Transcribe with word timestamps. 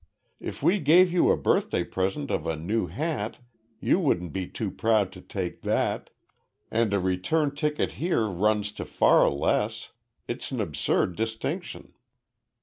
"If 0.39 0.63
we 0.63 0.79
gave 0.79 1.13
you 1.13 1.29
a 1.29 1.37
birthday 1.37 1.83
present 1.83 2.31
of 2.31 2.47
a 2.47 2.55
new 2.55 2.87
hat 2.87 3.37
you 3.79 3.99
wouldn't 3.99 4.33
be 4.33 4.47
too 4.47 4.71
proud 4.71 5.11
to 5.11 5.21
take 5.21 5.61
that, 5.61 6.09
and 6.71 6.91
a 6.91 6.99
return 6.99 7.53
ticket 7.55 7.91
here 8.01 8.25
runs 8.27 8.71
to 8.71 8.85
far 8.85 9.29
less. 9.29 9.91
It's 10.27 10.49
an 10.49 10.59
absurd 10.59 11.15
distinction." 11.15 11.93